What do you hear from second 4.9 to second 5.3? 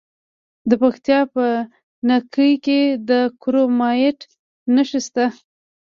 شته.